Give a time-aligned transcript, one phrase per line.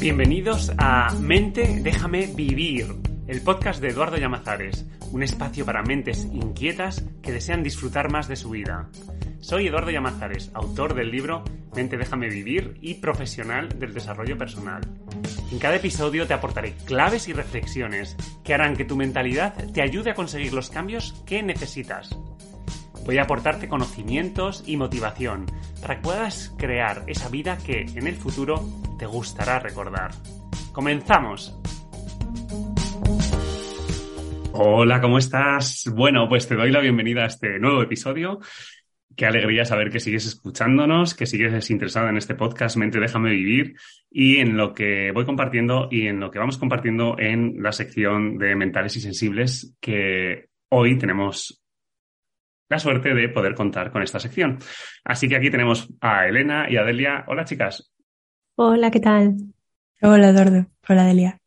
[0.00, 2.86] Bienvenidos a Mente Déjame Vivir,
[3.26, 8.36] el podcast de Eduardo Llamazares, un espacio para mentes inquietas que desean disfrutar más de
[8.36, 8.88] su vida.
[9.40, 11.42] Soy Eduardo Llamazares, autor del libro
[11.74, 14.82] Mente Déjame Vivir y profesional del desarrollo personal.
[15.50, 20.12] En cada episodio te aportaré claves y reflexiones que harán que tu mentalidad te ayude
[20.12, 22.16] a conseguir los cambios que necesitas.
[23.04, 25.46] Voy a aportarte conocimientos y motivación
[25.80, 28.64] para que puedas crear esa vida que en el futuro
[28.98, 30.10] te gustará recordar.
[30.72, 31.56] ¡Comenzamos!
[34.52, 35.84] Hola, ¿cómo estás?
[35.94, 38.40] Bueno, pues te doy la bienvenida a este nuevo episodio.
[39.16, 43.74] Qué alegría saber que sigues escuchándonos, que sigues interesado en este podcast Mente Déjame Vivir
[44.10, 48.36] y en lo que voy compartiendo y en lo que vamos compartiendo en la sección
[48.36, 51.62] de Mentales y Sensibles que hoy tenemos
[52.68, 54.58] la suerte de poder contar con esta sección.
[55.04, 57.24] Así que aquí tenemos a Elena y a Delia.
[57.26, 57.92] Hola, chicas.
[58.60, 59.36] Hola, ¿qué tal?
[60.02, 60.66] Hola, Eduardo.
[60.88, 61.38] Hola, Delia.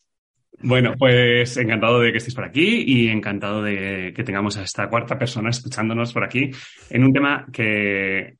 [0.61, 4.87] Bueno, pues encantado de que estéis por aquí y encantado de que tengamos a esta
[4.87, 6.51] cuarta persona escuchándonos por aquí
[6.89, 8.37] en un tema que,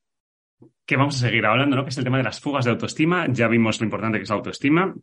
[0.85, 1.83] que vamos a seguir hablando, ¿no?
[1.83, 3.27] Que es el tema de las fugas de autoestima.
[3.29, 4.95] Ya vimos lo importante que es la autoestima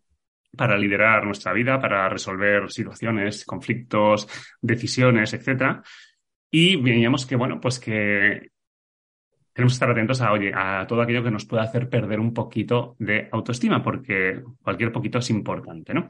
[0.56, 4.26] para liderar nuestra vida, para resolver situaciones, conflictos,
[4.62, 5.82] decisiones, etcétera.
[6.50, 8.48] Y veíamos que, bueno, pues que
[9.58, 12.32] tenemos que estar atentos a, oye, a todo aquello que nos pueda hacer perder un
[12.32, 16.06] poquito de autoestima, porque cualquier poquito es importante, ¿no?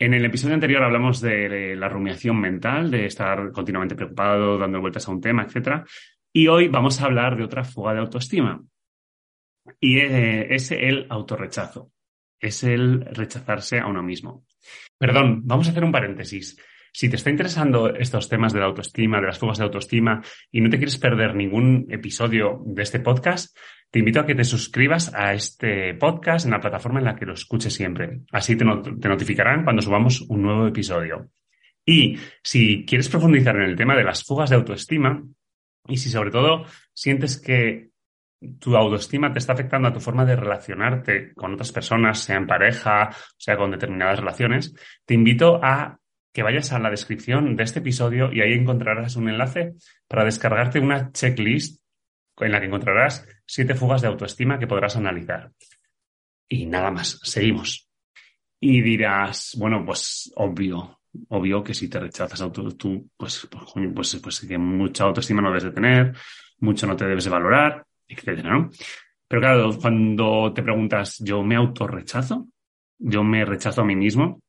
[0.00, 5.06] En el episodio anterior hablamos de la rumiación mental, de estar continuamente preocupado, dando vueltas
[5.06, 5.86] a un tema, etc.
[6.32, 8.60] Y hoy vamos a hablar de otra fuga de autoestima.
[9.78, 11.92] Y eh, es el autorrechazo.
[12.40, 14.44] Es el rechazarse a uno mismo.
[14.98, 16.58] Perdón, vamos a hacer un paréntesis.
[16.92, 20.60] Si te está interesando estos temas de la autoestima, de las fugas de autoestima, y
[20.60, 23.56] no te quieres perder ningún episodio de este podcast,
[23.90, 27.24] te invito a que te suscribas a este podcast en la plataforma en la que
[27.24, 28.20] lo escuches siempre.
[28.30, 28.66] Así te,
[29.00, 31.30] te notificarán cuando subamos un nuevo episodio.
[31.84, 35.22] Y si quieres profundizar en el tema de las fugas de autoestima,
[35.88, 37.90] y si sobre todo sientes que
[38.58, 42.46] tu autoestima te está afectando a tu forma de relacionarte con otras personas, sea en
[42.46, 44.74] pareja, sea con determinadas relaciones,
[45.04, 45.98] te invito a
[46.32, 49.74] que vayas a la descripción de este episodio y ahí encontrarás un enlace
[50.08, 51.82] para descargarte una checklist
[52.40, 55.52] en la que encontrarás siete fugas de autoestima que podrás analizar.
[56.48, 57.88] Y nada más, seguimos.
[58.60, 64.20] Y dirás, bueno, pues obvio, obvio que si te rechazas auto, tú, pues, pues, pues,
[64.22, 66.16] pues, que mucha autoestima no debes de tener,
[66.58, 68.70] mucho no te debes de valorar, etcétera, ¿no?
[69.26, 72.48] Pero claro, cuando te preguntas, ¿yo me autorrechazo?
[72.98, 74.41] ¿Yo me rechazo a mí mismo?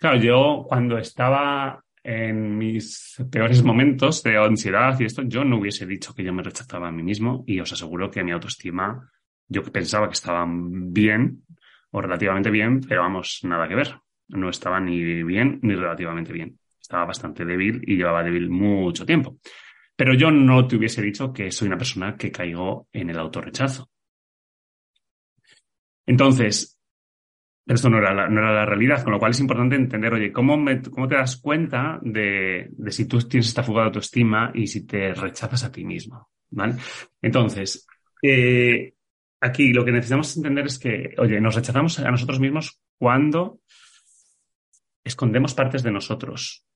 [0.00, 5.84] Claro, yo cuando estaba en mis peores momentos de ansiedad y esto, yo no hubiese
[5.84, 9.10] dicho que yo me rechazaba a mí mismo y os aseguro que mi autoestima,
[9.46, 11.44] yo pensaba que estaba bien
[11.90, 13.94] o relativamente bien, pero vamos, nada que ver.
[14.28, 16.58] No estaba ni bien ni relativamente bien.
[16.80, 19.36] Estaba bastante débil y llevaba débil mucho tiempo.
[19.94, 23.90] Pero yo no te hubiese dicho que soy una persona que caigo en el autorrechazo.
[26.06, 26.79] Entonces,
[27.74, 30.32] esto no era, la, no era la realidad, con lo cual es importante entender, oye,
[30.32, 30.58] ¿cómo,
[30.90, 34.86] cómo te das cuenta de, de, si tú tienes esta fuga de autoestima y si
[34.86, 36.30] te rechazas a ti mismo?
[36.50, 36.74] ¿Vale?
[37.22, 37.86] Entonces,
[38.22, 38.94] eh,
[39.40, 43.60] aquí lo que necesitamos entender es que, oye, nos rechazamos a nosotros mismos cuando
[45.04, 46.66] escondemos partes de nosotros,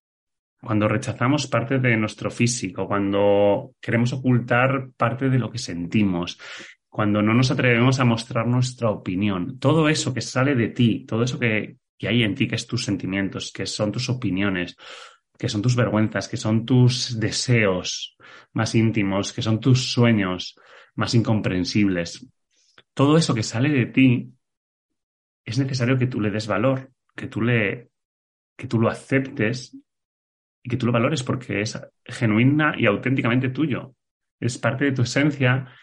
[0.60, 6.38] cuando rechazamos parte de nuestro físico, cuando queremos ocultar parte de lo que sentimos,
[6.94, 11.24] cuando no nos atrevemos a mostrar nuestra opinión, todo eso que sale de ti, todo
[11.24, 14.76] eso que, hay en ti, que es tus sentimientos, que son tus opiniones,
[15.36, 18.16] que son tus vergüenzas, que son tus deseos
[18.52, 20.54] más íntimos, que son tus sueños
[20.94, 22.28] más incomprensibles.
[22.94, 24.32] Todo eso que sale de ti,
[25.44, 27.90] es necesario que tú le des valor, que tú le,
[28.56, 29.76] que tú lo aceptes
[30.62, 33.96] y que tú lo valores porque es genuina y auténticamente tuyo.
[34.38, 35.74] Es parte de tu esencia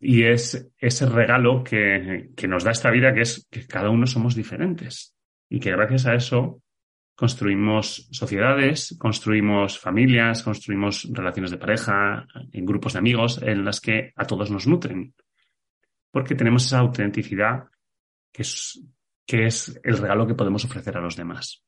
[0.00, 4.34] y es ese regalo que, nos da esta vida, que es que cada uno somos
[4.34, 5.14] diferentes
[5.48, 6.62] y que gracias a eso
[7.14, 14.12] construimos sociedades, construimos familias, construimos relaciones de pareja, en grupos de amigos en las que
[14.14, 15.14] a todos nos nutren.
[16.12, 17.64] Porque tenemos esa autenticidad
[18.32, 18.80] que es,
[19.26, 21.64] que es el regalo que podemos ofrecer a los demás.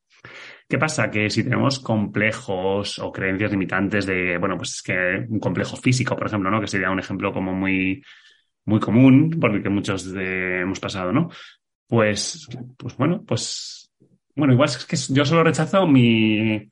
[0.71, 1.11] ¿Qué pasa?
[1.11, 6.15] Que si tenemos complejos o creencias limitantes de, bueno, pues es que un complejo físico,
[6.15, 6.61] por ejemplo, ¿no?
[6.61, 8.05] Que sería un ejemplo como muy,
[8.67, 11.29] muy común, porque muchos hemos pasado, ¿no?
[11.89, 13.93] Pues, pues bueno, pues,
[14.37, 16.71] bueno, igual es que yo solo rechazo mi,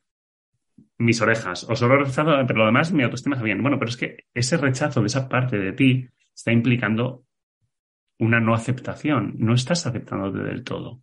[0.98, 3.60] mis orejas, o solo rechazo, pero lo demás mi autoestima está bien.
[3.60, 7.24] Bueno, pero es que ese rechazo de esa parte de ti está implicando
[8.20, 11.02] una no aceptación, no estás aceptándote del todo.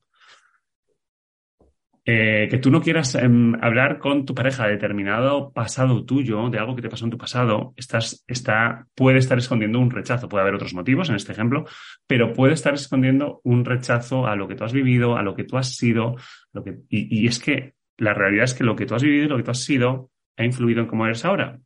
[2.07, 6.60] Eh, que tú no quieras em, hablar con tu pareja de determinado pasado tuyo, de
[6.60, 10.30] algo que te pasó en tu pasado, estás, está, puede estar escondiendo un rechazo.
[10.30, 11.66] Puede haber otros motivos en este ejemplo,
[12.06, 15.46] pero puede estar escondiendo un rechazo a lo que tú has vivido, a lo que
[15.46, 16.16] tú has sido.
[16.54, 19.30] Lo que, y, y es que la realidad es que lo que tú has vivido,
[19.30, 21.60] lo que tú has sido, ha influido en cómo eres ahora.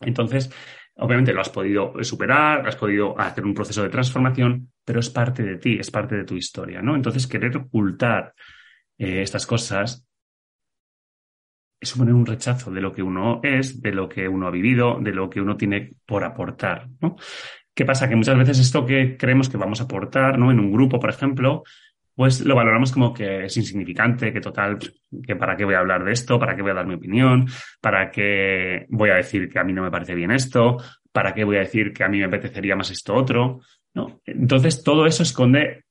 [0.00, 0.48] Entonces,
[0.94, 5.42] obviamente lo has podido superar, has podido hacer un proceso de transformación, pero es parte
[5.42, 6.94] de ti, es parte de tu historia, ¿no?
[6.94, 8.32] Entonces, querer ocultar
[8.98, 10.06] eh, estas cosas
[11.80, 14.98] es suponer un rechazo de lo que uno es, de lo que uno ha vivido,
[15.00, 17.16] de lo que uno tiene por aportar, ¿no?
[17.74, 18.08] ¿Qué pasa?
[18.08, 20.50] Que muchas veces esto que creemos que vamos a aportar, ¿no?
[20.50, 21.62] En un grupo, por ejemplo,
[22.14, 24.78] pues lo valoramos como que es insignificante, que total,
[25.22, 27.46] que para qué voy a hablar de esto, para qué voy a dar mi opinión,
[27.82, 30.78] para qué voy a decir que a mí no me parece bien esto,
[31.12, 33.60] para qué voy a decir que a mí me apetecería más esto otro,
[33.92, 34.22] ¿no?
[34.24, 35.84] Entonces todo eso esconde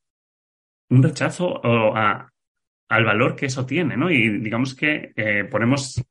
[0.90, 2.32] un rechazo a,
[2.90, 4.12] al valor que eso tiene, ¿no?
[4.12, 6.04] Y digamos que eh, ponemos,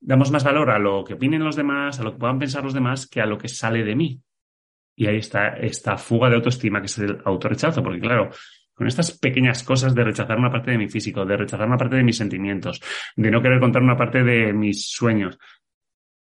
[0.00, 2.74] damos más valor a lo que opinen los demás, a lo que puedan pensar los
[2.74, 4.20] demás, que a lo que sale de mí.
[4.96, 8.30] Y ahí está esta fuga de autoestima que es el autorrechazo, porque claro,
[8.74, 11.96] con estas pequeñas cosas de rechazar una parte de mi físico, de rechazar una parte
[11.96, 12.80] de mis sentimientos,
[13.16, 15.38] de no querer contar una parte de mis sueños,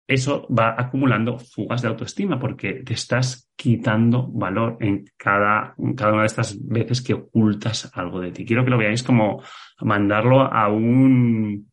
[0.07, 6.21] eso va acumulando fugas de autoestima porque te estás quitando valor en cada, cada una
[6.21, 8.45] de estas veces que ocultas algo de ti.
[8.45, 9.41] Quiero que lo veáis como
[9.81, 11.71] mandarlo a un,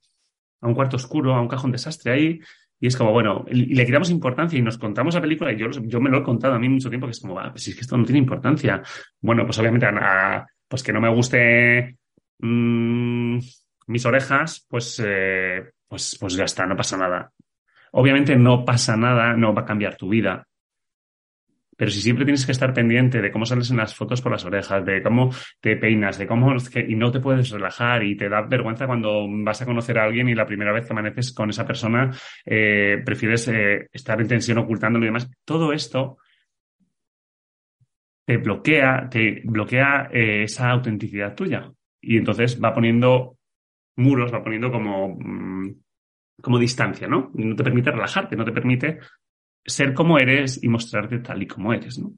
[0.61, 2.41] a un cuarto oscuro, a un cajón desastre ahí.
[2.81, 6.01] Y es como, bueno, le quitamos importancia y nos contamos la película y yo, yo
[6.01, 7.83] me lo he contado a mí mucho tiempo que es como, ah, pues es que
[7.83, 8.83] esto no tiene importancia.
[9.21, 11.99] Bueno, pues obviamente a, pues que no me guste
[12.39, 13.39] mmm,
[13.87, 17.31] mis orejas, pues, eh, pues, pues ya está, no pasa nada.
[17.93, 20.47] Obviamente no pasa nada, no va a cambiar tu vida.
[21.77, 24.45] Pero si siempre tienes que estar pendiente de cómo sales en las fotos por las
[24.45, 25.31] orejas, de cómo
[25.61, 29.63] te peinas, de cómo y no te puedes relajar y te da vergüenza cuando vas
[29.63, 32.11] a conocer a alguien y la primera vez que amaneces con esa persona
[32.45, 35.31] eh, prefieres eh, estar en tensión ocultándolo y demás.
[35.45, 36.19] Todo esto
[38.25, 41.73] te bloquea, te bloquea eh, esa autenticidad tuya.
[42.01, 43.39] Y entonces va poniendo
[43.97, 45.82] muros, va poniendo como mm,
[46.43, 47.31] como distancia, ¿no?
[47.35, 48.99] No te permite relajarte, no te permite
[49.65, 52.13] ser como eres y mostrarte tal y como eres, ¿no?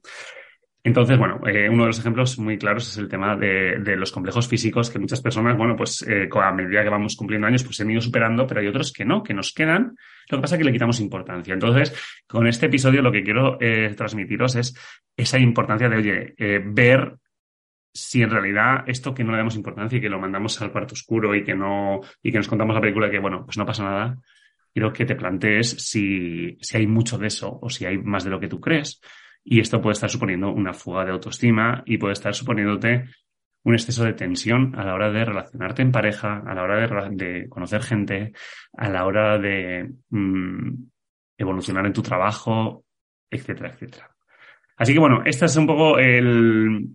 [0.83, 4.47] Entonces, bueno, eh, uno de los ejemplos muy claros es el tema de, los complejos
[4.47, 7.81] físicos que muchas personas, bueno, pues eh, a medida que vamos cumpliendo años, pues se
[7.81, 9.95] han ido superando, pero hay otros que no, que nos quedan.
[10.29, 11.55] Lo que pasa es que le quitamos importancia.
[11.55, 11.91] Entonces,
[12.27, 14.75] con este episodio lo que quiero eh, transmitiros es
[15.17, 16.35] esa importancia de, oye,
[16.65, 17.15] ver
[17.95, 20.93] si en realidad esto que no le damos importancia y que lo mandamos al cuarto
[20.93, 23.85] oscuro y que no, y que nos contamos la película que, bueno, pues no pasa
[23.85, 24.17] nada,
[24.73, 28.31] quiero que te plantees si, si hay mucho de eso o si hay más de
[28.31, 28.99] lo que tú crees.
[29.45, 33.05] Y esto puede estar suponiendo una fuga de autoestima y puede estar suponiéndote
[33.63, 37.47] un exceso de tensión a la hora de relacionarte en pareja, a la hora de,
[37.47, 38.33] conocer gente,
[38.73, 40.73] a la hora de mm,
[41.37, 42.83] evolucionar en tu trabajo,
[43.29, 44.13] etcétera, etcétera.
[44.75, 46.89] Así que bueno, este es un poco el,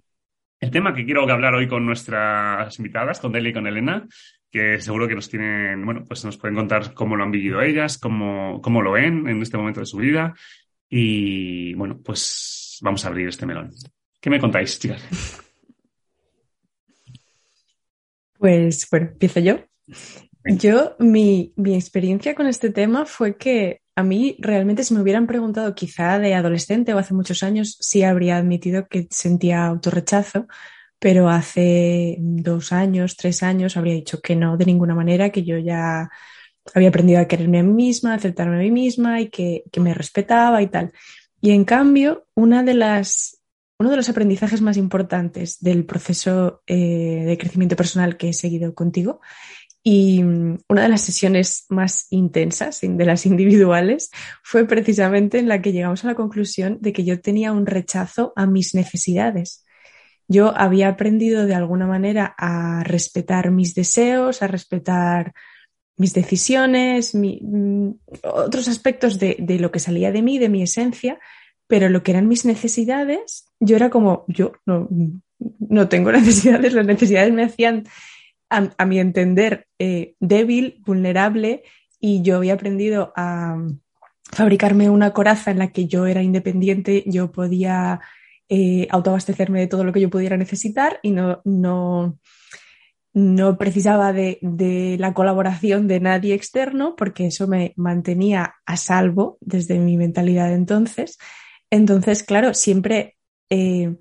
[0.60, 4.06] el tema que quiero hablar hoy con nuestras invitadas, con Delia y con Elena,
[4.50, 7.96] que seguro que nos tienen, bueno, pues nos pueden contar cómo lo han vivido ellas,
[7.98, 10.34] cómo, cómo lo ven en este momento de su vida.
[10.88, 13.70] Y bueno, pues vamos a abrir este melón.
[14.20, 15.02] ¿Qué me contáis, chicas?
[18.38, 19.58] Pues bueno, empiezo yo.
[20.44, 25.26] Yo, mi, mi experiencia con este tema fue que a mí realmente si me hubieran
[25.26, 30.46] preguntado quizá de adolescente o hace muchos años, sí habría admitido que sentía autorrechazo,
[30.98, 35.58] pero hace dos años, tres años habría dicho que no, de ninguna manera, que yo
[35.58, 36.10] ya
[36.74, 39.94] había aprendido a quererme a mí misma, a aceptarme a mí misma y que, me
[39.94, 40.92] respetaba y tal.
[41.40, 43.40] Y en cambio, una de las,
[43.78, 48.74] uno de los aprendizajes más importantes del proceso eh, de crecimiento personal que he seguido
[48.74, 49.20] contigo
[49.82, 54.10] y mm, una de las sesiones más intensas, de las individuales,
[54.42, 58.32] fue precisamente en la que llegamos a la conclusión de que yo tenía un rechazo
[58.36, 59.64] a mis necesidades.
[60.28, 65.32] Yo había aprendido de alguna manera a respetar mis deseos, a respetar
[65.96, 67.90] mis decisiones, mm,
[68.22, 71.18] otros aspectos de, de, lo que salía de mí, de mi esencia,
[71.66, 74.88] pero lo que eran mis necesidades, yo era como, yo no,
[75.58, 77.84] no tengo necesidades, las necesidades me hacían
[78.50, 81.62] a, mi entender, eh, débil, vulnerable,
[82.00, 83.56] y yo había aprendido a
[84.32, 88.00] fabricarme una coraza en la que yo era independiente, yo podía
[88.48, 92.18] eh, autoabastecerme de todo lo que yo pudiera necesitar y no, no,
[93.12, 99.38] no precisaba de, de, la colaboración de nadie externo porque eso me mantenía a salvo
[99.40, 101.18] desde mi mentalidad de entonces.
[101.70, 103.16] Entonces, claro, siempre
[103.50, 103.96] eh,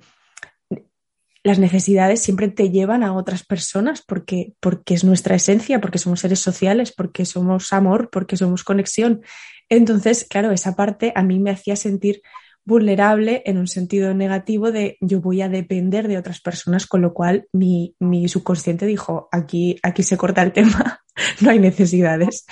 [1.43, 6.19] las necesidades siempre te llevan a otras personas porque, porque es nuestra esencia, porque somos
[6.19, 9.21] seres sociales, porque somos amor, porque somos conexión.
[9.69, 12.21] Entonces, claro, esa parte a mí me hacía sentir
[12.65, 17.13] vulnerable en un sentido negativo de yo voy a depender de otras personas, con lo
[17.13, 21.01] cual mi, mi subconsciente dijo, aquí, aquí se corta el tema,
[21.41, 22.45] no hay necesidades.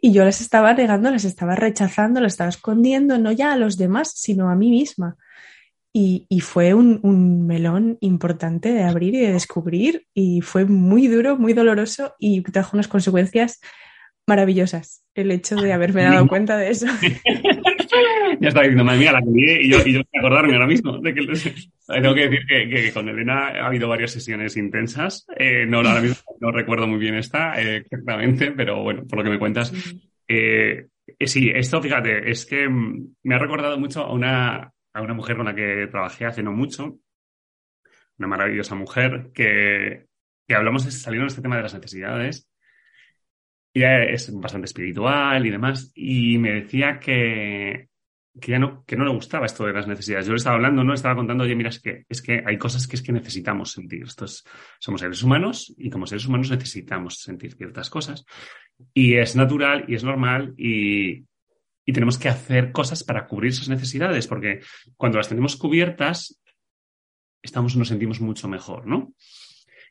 [0.00, 3.76] Y yo las estaba negando, las estaba rechazando, las estaba escondiendo, no ya a los
[3.76, 5.16] demás, sino a mí misma.
[5.94, 11.06] Y, y fue un, un, melón importante de abrir y de descubrir y fue muy
[11.06, 13.60] duro, muy doloroso y trajo unas consecuencias
[14.26, 16.86] maravillosas el hecho de haberme dado cuenta de eso.
[18.40, 20.98] ya estaba diciendo, madre mía, la que y yo, y yo acordarme ahora mismo.
[20.98, 21.20] De que,
[21.86, 25.26] tengo que decir que, que, con Elena ha habido varias sesiones intensas.
[25.36, 29.24] Eh, no, ahora mismo no recuerdo muy bien esta eh, exactamente, pero bueno, por lo
[29.24, 29.72] que me cuentas.
[30.26, 35.14] Eh, eh, sí, esto, fíjate, es que me ha recordado mucho a una, a una
[35.14, 36.98] mujer con la que trabajé hace no mucho,
[38.18, 40.06] una maravillosa mujer, que,
[40.46, 42.48] que hablamos, de, de este tema de las necesidades
[43.74, 47.88] ella es bastante espiritual y demás, y me decía que,
[48.38, 50.26] que ya no, que no le gustaba esto de las necesidades.
[50.26, 50.92] Yo le estaba hablando, ¿no?
[50.92, 54.02] Estaba contando, oye, mira, es que, es que hay cosas que es que necesitamos sentir.
[54.04, 54.44] Estos,
[54.78, 58.24] somos seres humanos y como seres humanos necesitamos sentir ciertas cosas.
[58.92, 61.24] Y es natural y es normal y,
[61.84, 64.60] y tenemos que hacer cosas para cubrir esas necesidades, porque
[64.96, 66.40] cuando las tenemos cubiertas,
[67.42, 69.14] estamos, nos sentimos mucho mejor, ¿no?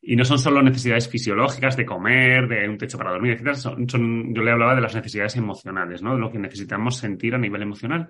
[0.02, 3.54] Y no son solo necesidades fisiológicas de comer, de un techo para dormir, etc.
[3.56, 6.16] Son, yo le hablaba de las necesidades emocionales, ¿no?
[6.16, 8.10] De lo que necesitamos sentir a nivel emocional.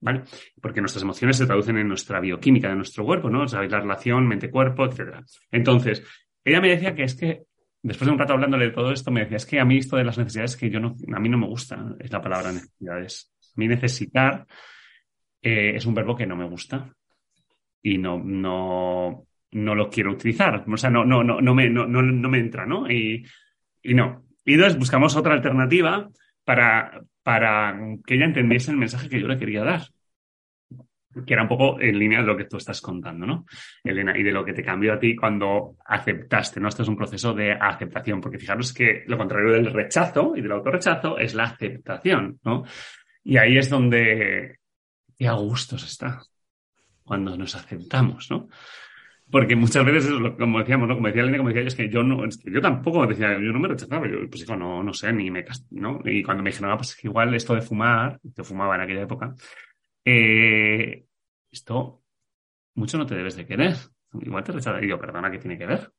[0.00, 0.22] ¿Vale?
[0.60, 3.44] Porque nuestras emociones se traducen en nuestra bioquímica de nuestro cuerpo, ¿no?
[3.44, 5.24] O sea, la relación mente-cuerpo, etc.
[5.50, 6.04] Entonces,
[6.44, 7.44] ella me decía que es que,
[7.84, 9.96] después de un rato hablándole de todo esto, me decía, es que a mí esto
[9.96, 13.30] de las necesidades que yo no, a mí no me gusta, es la palabra necesidades.
[13.42, 14.46] A mí necesitar
[15.42, 16.90] eh, es un verbo que no me gusta
[17.82, 20.64] y no, no, no lo quiero utilizar.
[20.66, 22.90] O sea, no, no, no, no, me, no, no, no me entra, ¿no?
[22.90, 23.22] Y,
[23.82, 24.24] y no.
[24.46, 26.08] Y entonces buscamos otra alternativa
[26.42, 29.82] para, para que ella entendiese el mensaje que yo le quería dar.
[31.26, 33.46] Que era un poco en línea de lo que tú estás contando, ¿no?
[33.82, 36.68] Elena, y de lo que te cambió a ti cuando aceptaste, ¿no?
[36.68, 40.52] Esto es un proceso de aceptación, porque fijaros que lo contrario del rechazo y del
[40.52, 42.64] autorrechazo es la aceptación, ¿no?
[43.22, 44.58] Y ahí es donde
[45.16, 46.22] qué a gustos está,
[47.04, 48.48] cuando nos aceptamos, ¿no?
[49.30, 50.96] Porque muchas veces, como decíamos, ¿no?
[50.96, 53.32] Como decía Elena, como decía yo, es que yo no, es que yo tampoco decía,
[53.32, 56.00] yo no me rechazaba, yo, pues hijo, no, no sé, ni me, ¿no?
[56.04, 59.34] Y cuando me dijeron, ah, pues igual esto de fumar, yo fumaba en aquella época,
[60.04, 61.06] eh,
[61.50, 62.02] esto,
[62.74, 63.74] mucho no te debes de querer.
[64.20, 64.82] Igual te rechazas.
[64.82, 65.90] Y yo, perdona, ¿qué tiene que ver?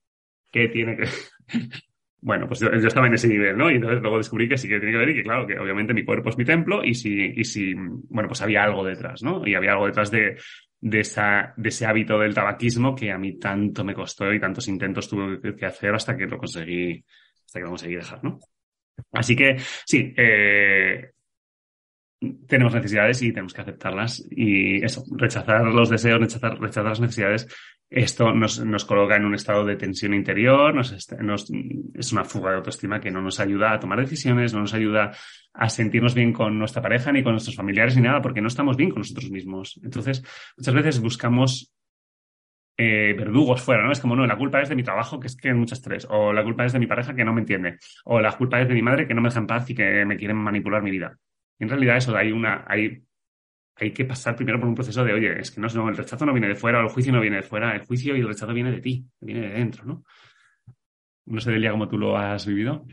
[0.51, 1.09] ¿Qué tiene que ver?
[2.21, 3.69] bueno, pues yo, yo, estaba en ese nivel, ¿no?
[3.69, 5.93] Y entonces luego descubrí que sí que tiene que ver y que, claro, que obviamente
[5.93, 9.45] mi cuerpo es mi templo y si, y si, bueno, pues había algo detrás, ¿no?
[9.45, 10.37] Y había algo detrás de,
[10.79, 14.67] de, esa, de ese hábito del tabaquismo que a mí tanto me costó y tantos
[14.67, 17.03] intentos tuve que hacer hasta que lo conseguí,
[17.45, 18.39] hasta que lo conseguí dejar, ¿no?
[19.11, 21.11] Así que sí, eh,
[22.47, 27.47] tenemos necesidades y tenemos que aceptarlas y eso, rechazar los deseos, rechazar, rechazar las necesidades,
[27.89, 32.57] esto nos, nos, coloca en un estado de tensión interior, nos, es una fuga de
[32.57, 35.11] autoestima que no nos ayuda a tomar decisiones, no nos ayuda
[35.53, 38.75] a sentirnos bien con nuestra pareja ni con nuestros familiares ni nada, porque no estamos
[38.75, 39.79] bien con nosotros mismos.
[39.83, 40.23] Entonces,
[40.57, 41.73] muchas veces buscamos
[42.77, 43.91] eh, verdugos fuera, ¿no?
[43.91, 46.07] Es como, no, la culpa es de mi trabajo, que es que hay mucho estrés,
[46.09, 48.67] o la culpa es de mi pareja que no me entiende, o la culpa es
[48.67, 50.91] de mi madre que no me deja en paz y que me quieren manipular mi
[50.91, 51.17] vida.
[51.59, 53.03] En realidad eso, hay una, hay,
[53.75, 56.25] hay que pasar primero por un proceso de, oye, es que no, no, el rechazo
[56.25, 58.53] no viene de fuera, el juicio no viene de fuera, el juicio y el rechazo
[58.53, 60.03] viene de ti, viene de dentro, ¿no?
[61.25, 62.85] No sé, Delia, cómo tú lo has vivido.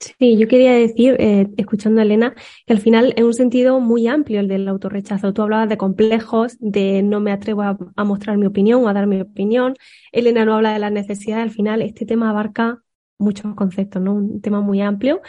[0.00, 2.34] Sí, yo quería decir, eh, escuchando a Elena,
[2.66, 5.32] que al final es un sentido muy amplio el del autorrechazo.
[5.32, 8.92] Tú hablabas de complejos, de no me atrevo a, a, mostrar mi opinión o a
[8.92, 9.74] dar mi opinión.
[10.12, 11.42] Elena no habla de las necesidades.
[11.42, 12.82] Al final, este tema abarca
[13.18, 14.14] muchos conceptos, ¿no?
[14.14, 15.20] Un tema muy amplio.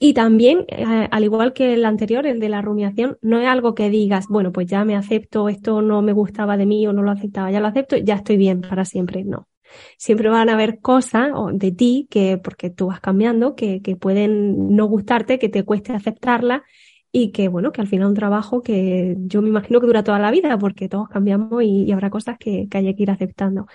[0.00, 3.74] Y también, eh, al igual que el anterior, el de la rumiación, no es algo
[3.74, 7.02] que digas, bueno, pues ya me acepto, esto no me gustaba de mí o no
[7.02, 9.24] lo aceptaba, ya lo acepto, ya estoy bien para siempre.
[9.24, 9.48] No.
[9.96, 14.76] Siempre van a haber cosas de ti que, porque tú vas cambiando, que, que pueden
[14.76, 16.64] no gustarte, que te cueste aceptarla
[17.10, 20.18] y que, bueno, que al final un trabajo que yo me imagino que dura toda
[20.18, 23.66] la vida porque todos cambiamos y, habrá cosas que, que, hay que ir aceptando.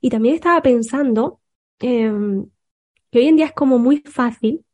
[0.00, 1.40] Y también estaba pensando
[1.80, 2.10] eh,
[3.10, 4.64] que hoy en día es como muy fácil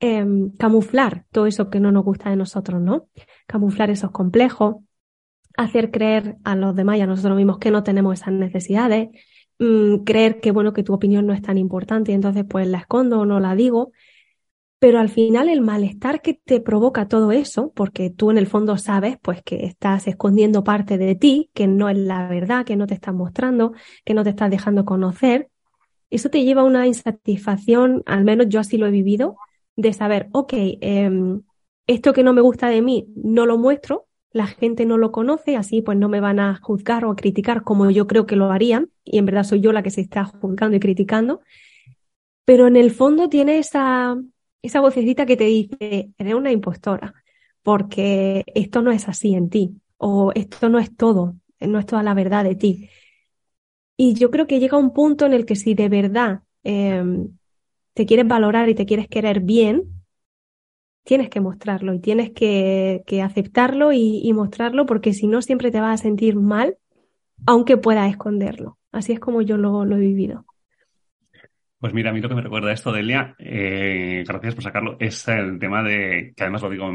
[0.00, 0.24] eh,
[0.58, 3.08] camuflar todo eso que no nos gusta de nosotros, ¿no?
[3.46, 4.76] Camuflar esos complejos,
[5.56, 9.10] hacer creer a los demás y a nosotros mismos que no tenemos esas necesidades,
[9.58, 12.78] mmm, creer que, bueno, que tu opinión no es tan importante y entonces pues la
[12.78, 13.92] escondo o no la digo.
[14.78, 18.78] Pero al final el malestar que te provoca todo eso, porque tú en el fondo
[18.78, 22.86] sabes pues que estás escondiendo parte de ti, que no es la verdad, que no
[22.86, 23.74] te estás mostrando,
[24.06, 25.49] que no te estás dejando conocer,
[26.10, 29.36] eso te lleva a una insatisfacción, al menos yo así lo he vivido,
[29.76, 31.42] de saber, ok, em,
[31.86, 35.56] esto que no me gusta de mí no lo muestro, la gente no lo conoce,
[35.56, 38.50] así pues no me van a juzgar o a criticar como yo creo que lo
[38.50, 41.40] harían, y en verdad soy yo la que se está juzgando y criticando,
[42.44, 44.16] pero en el fondo tiene esa,
[44.62, 47.14] esa vocecita que te dice, eres una impostora,
[47.62, 52.02] porque esto no es así en ti, o esto no es todo, no es toda
[52.02, 52.88] la verdad de ti.
[54.02, 57.36] Y yo creo que llega un punto en el que si de verdad em,
[57.92, 59.82] te quieres valorar y te quieres querer bien,
[61.04, 66.00] tienes que mostrarlo y tienes que, aceptarlo y, mostrarlo porque si no siempre te vas
[66.00, 66.78] a sentir mal,
[67.44, 68.78] aunque puedas esconderlo.
[68.90, 70.46] Así es como yo lo he vivido.
[71.78, 75.28] Pues mira, a mí lo que me recuerda esto, Delia, eh, gracias por sacarlo, es
[75.28, 76.90] el tema de, que además lo digo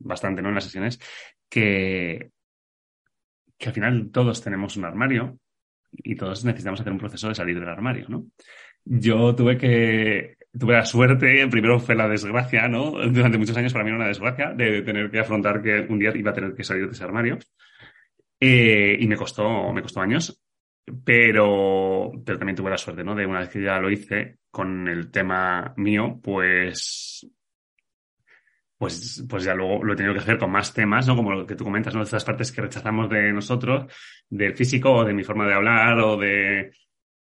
[0.00, 0.48] bastante ¿no?
[0.48, 0.98] en las sesiones,
[1.48, 2.32] que,
[3.56, 5.38] que al final todos tenemos un armario
[5.92, 8.26] y todos necesitamos hacer un proceso de salir del armario, ¿no?
[8.84, 12.92] Yo tuve que, tuve la suerte, primero fue la desgracia, ¿no?
[13.10, 16.12] Durante muchos años para mí era una desgracia de tener que afrontar que un día
[16.16, 17.38] iba a tener que salir de ese armario.
[18.40, 20.40] Eh, y me costó, me costó años
[21.04, 23.14] pero, pero también tuve la suerte, ¿no?
[23.14, 27.26] De una vez que ya lo hice con el tema mío, pues,
[28.78, 31.16] pues, pues ya luego lo he tenido que hacer con más temas, ¿no?
[31.16, 32.02] Como lo que tú comentas, ¿no?
[32.02, 33.92] Estas partes que rechazamos de nosotros,
[34.30, 36.70] del físico o de mi forma de hablar o de,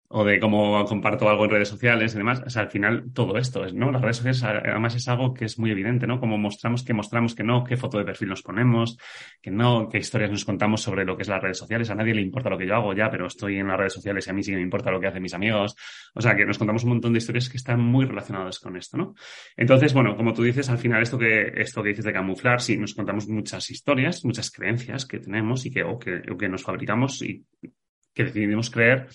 [0.07, 2.41] o de cómo comparto algo en redes sociales y demás.
[2.45, 3.91] O sea, al final todo esto es, ¿no?
[3.91, 6.19] Las redes sociales además es algo que es muy evidente, ¿no?
[6.19, 8.97] Cómo mostramos, que mostramos, que no, qué foto de perfil nos ponemos,
[9.41, 11.89] que no, qué historias nos contamos sobre lo que es las redes sociales.
[11.89, 14.27] A nadie le importa lo que yo hago ya, pero estoy en las redes sociales
[14.27, 15.75] y a mí sí me importa lo que hacen mis amigos.
[16.13, 18.97] O sea, que nos contamos un montón de historias que están muy relacionadas con esto,
[18.97, 19.15] ¿no?
[19.57, 22.77] Entonces, bueno, como tú dices, al final esto que, esto que dices de camuflar, sí,
[22.77, 26.61] nos contamos muchas historias, muchas creencias que tenemos y que, o que, o que nos
[26.61, 27.43] fabricamos y
[28.13, 29.07] que decidimos creer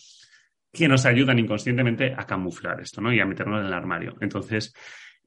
[0.72, 3.12] que nos ayudan inconscientemente a camuflar esto, ¿no?
[3.12, 4.16] Y a meternos en el armario.
[4.20, 4.72] Entonces,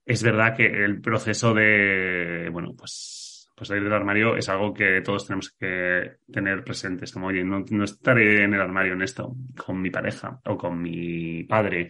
[0.06, 5.02] es verdad que el proceso de, bueno, pues, pues salir del armario es algo que
[5.02, 7.12] todos tenemos que tener presentes.
[7.12, 10.82] Como, oye, no, no estaré en el armario en esto con mi pareja o con
[10.82, 11.90] mi padre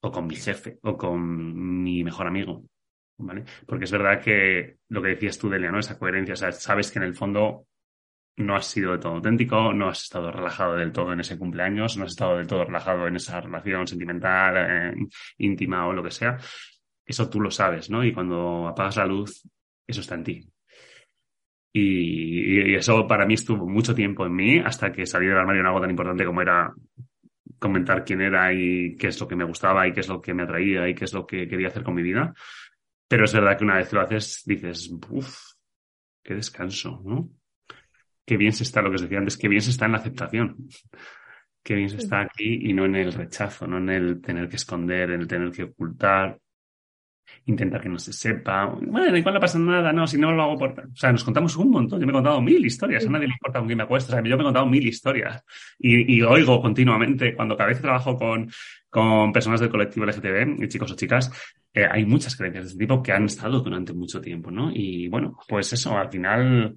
[0.00, 2.64] o con mi jefe o con mi mejor amigo.
[3.16, 3.44] ¿Vale?
[3.64, 5.78] Porque es verdad que lo que decías tú, Delia, ¿no?
[5.78, 7.68] Esa coherencia, o sea, sabes que en el fondo
[8.36, 11.96] no has sido de todo auténtico, no has estado relajado del todo en ese cumpleaños,
[11.96, 14.94] no has estado del todo relajado en esa relación sentimental, eh,
[15.38, 16.38] íntima o lo que sea.
[17.06, 18.04] Eso tú lo sabes, ¿no?
[18.04, 19.42] Y cuando apagas la luz,
[19.86, 20.48] eso está en ti.
[21.72, 25.66] Y, eso para mí estuvo mucho tiempo en mí hasta que salí del armario en
[25.66, 26.72] algo tan importante como era
[27.58, 30.34] comentar quién era y qué es lo que me gustaba y qué es lo que
[30.34, 32.32] me atraía y qué es lo que quería hacer con mi vida.
[33.08, 35.36] Pero es verdad que una vez lo haces, dices, uff,
[36.22, 37.30] qué descanso, ¿no?
[38.24, 39.98] Qué bien se está, lo que os decía antes, qué bien se está en la
[39.98, 40.68] aceptación.
[41.62, 44.56] Qué bien se está aquí y no en el rechazo, no en el tener que
[44.56, 46.38] esconder, en el tener que ocultar,
[47.46, 48.66] intentar que no se sepa.
[48.66, 50.70] Bueno, igual no pasa nada, no, si no lo hago por...
[50.70, 52.00] O sea, nos contamos un montón.
[52.00, 54.12] Yo me he contado mil historias, a nadie le importa con quién me acuesto.
[54.12, 55.42] O sea, yo me he contado mil historias
[55.78, 58.50] y, oigo continuamente, cuando cada vez trabajo con,
[58.90, 61.32] con personas del colectivo LGTB, chicos o chicas,
[61.72, 64.70] eh, hay muchas creencias de este tipo que han estado durante mucho tiempo, ¿no?
[64.72, 66.76] Y bueno, pues eso, al final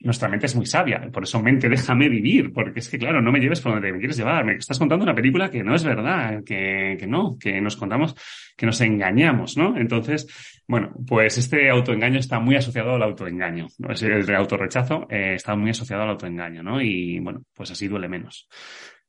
[0.00, 1.08] nuestra mente es muy sabia.
[1.12, 3.98] Por eso, mente, déjame vivir, porque es que, claro, no me lleves por donde me
[3.98, 4.44] quieres llevar.
[4.44, 8.14] Me estás contando una película que no es verdad, que, que no, que nos contamos,
[8.56, 9.76] que nos engañamos, ¿no?
[9.76, 10.26] Entonces,
[10.66, 13.66] bueno, pues este autoengaño está muy asociado al autoengaño.
[13.78, 13.90] ¿no?
[13.92, 16.80] El autorrechazo eh, está muy asociado al autoengaño, ¿no?
[16.80, 18.48] Y bueno, pues así duele menos.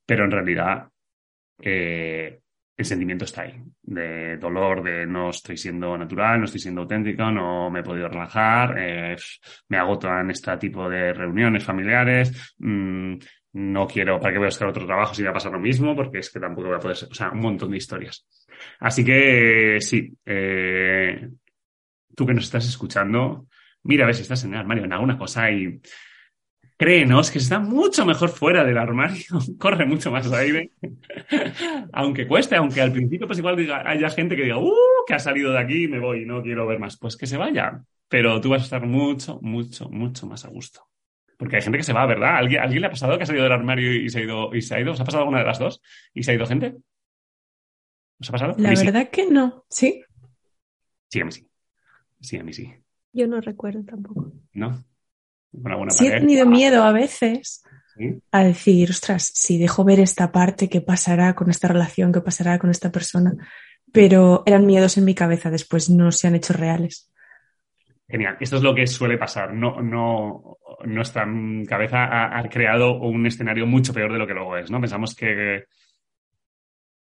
[0.06, 0.88] Pero en realidad,
[1.62, 2.40] eh,
[2.82, 7.32] el sentimiento está ahí, de dolor, de no estoy siendo natural, no estoy siendo auténtico,
[7.32, 9.16] no me he podido relajar, eh,
[9.70, 13.16] me agoto en este tipo de reuniones familiares, mm,
[13.54, 15.96] no quiero, ¿para qué voy a buscar otro trabajo si va a pasar lo mismo?
[15.96, 18.26] Porque es que tampoco voy a poder, o sea, un montón de historias.
[18.80, 21.28] Así que sí, eh,
[22.16, 23.48] tú que nos estás escuchando,
[23.84, 25.82] mira a ver si estás en el armario en alguna cosa y
[26.82, 29.24] créenos que está mucho mejor fuera del armario,
[29.60, 30.72] corre mucho más aire,
[31.94, 34.74] aunque cueste, aunque al principio pues igual haya gente que diga, ¡uh!
[35.06, 37.84] que ha salido de aquí, me voy, no quiero ver más, pues que se vaya,
[38.08, 40.88] pero tú vas a estar mucho, mucho, mucho más a gusto.
[41.38, 42.38] Porque hay gente que se va, ¿verdad?
[42.38, 44.56] ¿Alguien, ¿alguien le ha pasado que ha salido del armario y se ha ido?
[44.56, 44.94] Y se ha ido?
[44.94, 45.84] ¿Os ha pasado alguna de las dos?
[46.16, 46.78] ¿Y se ha ido gente?
[48.20, 48.56] ¿Os ha pasado?
[48.58, 50.04] La verdad que no, ¿sí?
[51.10, 51.48] Sí, a mí sí.
[52.22, 52.74] Sí, a mí sí.
[53.14, 54.34] Yo no recuerdo tampoco.
[54.54, 54.84] ¿No?
[55.90, 57.64] Sí he tenido miedo a veces
[58.32, 62.12] a decir, ostras, si dejo ver esta parte, ¿qué pasará con esta relación?
[62.12, 63.34] ¿Qué pasará con esta persona?
[63.92, 67.12] pero eran miedos en mi cabeza, después no se han hecho reales.
[68.08, 68.38] Genial.
[68.40, 69.54] Esto es lo que suele pasar.
[69.54, 71.26] No, no, nuestra
[71.68, 74.80] cabeza ha, creado un escenario mucho peor de lo que luego es, ¿no?
[74.82, 75.66] Pensamos que,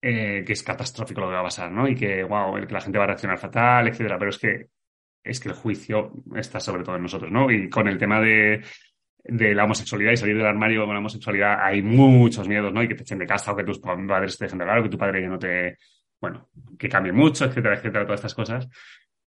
[0.02, 1.88] eh, que es catastrófico lo que va a pasar, ¿no?
[1.88, 4.18] Y que, wow, que la gente va a reaccionar fatal, etcétera.
[4.18, 4.68] Pero es que,
[5.24, 7.52] es que el juicio está sobre todo en nosotros, ¿no?
[7.52, 8.62] Y con el tema de,
[9.24, 12.82] de la homosexualidad y salir del armario con la homosexualidad hay muchos miedos, ¿no?
[12.84, 14.84] Y que te echen de casa o que tus padres te dejen de hablar o
[14.84, 15.78] que tu padre ya no te,
[16.20, 18.70] bueno, que cambie mucho, etcétera, etcétera, todas estas cosas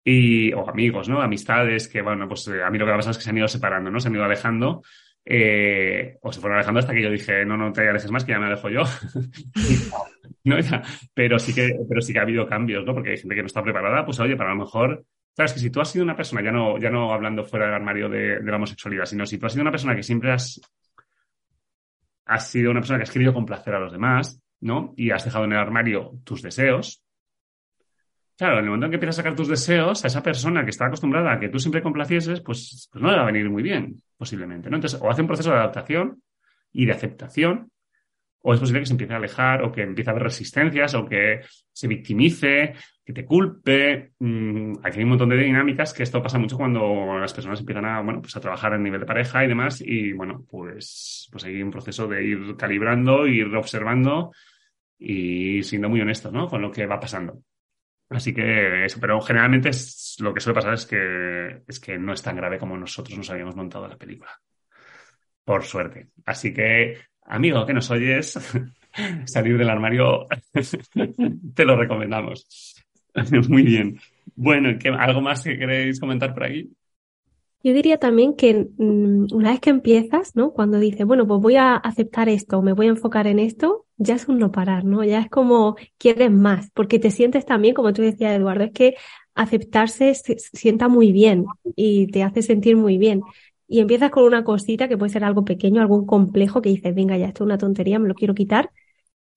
[0.03, 1.21] y, o amigos, ¿no?
[1.21, 3.37] Amistades que, bueno, pues eh, a mí lo que ha pasado es que se han
[3.37, 3.99] ido separando, ¿no?
[3.99, 4.81] Se han ido alejando.
[5.23, 8.31] Eh, o se fueron alejando hasta que yo dije, no, no te alejes más, que
[8.31, 8.81] ya me alejo yo.
[10.45, 10.55] no,
[11.13, 12.93] pero sí que, pero sí que ha habido cambios, ¿no?
[12.95, 15.69] Porque hay gente que no está preparada, pues oye, para lo mejor, sabes que si
[15.69, 18.51] tú has sido una persona, ya no, ya no hablando fuera del armario de, de
[18.51, 20.59] la homosexualidad, sino si tú has sido una persona que siempre has,
[22.25, 24.93] has sido una persona que has querido complacer a los demás, ¿no?
[24.97, 27.03] Y has dejado en el armario tus deseos,
[28.41, 30.71] Claro, en el momento en que empiezas a sacar tus deseos, a esa persona que
[30.71, 33.61] está acostumbrada a que tú siempre complacieses, pues, pues no le va a venir muy
[33.61, 34.67] bien, posiblemente.
[34.67, 34.77] ¿no?
[34.77, 36.23] Entonces, o hace un proceso de adaptación
[36.73, 37.71] y de aceptación,
[38.41, 41.05] o es posible que se empiece a alejar, o que empiece a haber resistencias, o
[41.05, 41.41] que
[41.71, 42.73] se victimice,
[43.11, 44.13] te culpe.
[44.19, 47.85] Mm, aquí hay un montón de dinámicas que esto pasa mucho cuando las personas empiezan
[47.85, 51.43] a, bueno, pues a trabajar en nivel de pareja y demás, y bueno, pues, pues
[51.45, 54.31] hay un proceso de ir calibrando, ir observando
[54.97, 56.47] y siendo muy honesto, ¿no?
[56.47, 57.41] Con lo que va pasando.
[58.09, 62.13] Así que eso, pero generalmente es, lo que suele pasar es que, es que no
[62.13, 64.31] es tan grave como nosotros nos habíamos montado la película.
[65.45, 66.09] Por suerte.
[66.25, 68.37] Así que, amigo que nos oyes,
[69.25, 70.27] salir del armario
[71.55, 72.80] te lo recomendamos.
[73.49, 73.99] Muy bien.
[74.35, 74.69] Bueno,
[74.99, 76.69] ¿algo más que queréis comentar por ahí?
[77.63, 80.51] Yo diría también que mm, una vez que empiezas, ¿no?
[80.51, 84.15] Cuando dices, bueno, pues voy a aceptar esto, me voy a enfocar en esto, ya
[84.15, 85.03] es un no parar, ¿no?
[85.03, 88.95] Ya es como quieres más, porque te sientes también, como tú decías, Eduardo, es que
[89.35, 91.45] aceptarse se sienta muy bien
[91.75, 93.21] y te hace sentir muy bien.
[93.67, 97.15] Y empiezas con una cosita que puede ser algo pequeño, algún complejo que dices, venga,
[97.17, 98.71] ya esto es una tontería, me lo quiero quitar.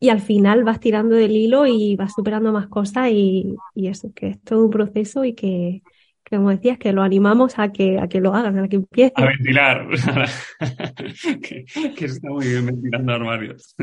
[0.01, 4.13] Y al final vas tirando del hilo y vas superando más cosas y, y eso,
[4.15, 5.83] que es todo un proceso y que,
[6.29, 9.25] como decías, que lo animamos a que, a que lo hagan, a que empiecen.
[9.25, 9.87] A ventilar.
[11.43, 13.75] que, está muy bien ventilando armarios.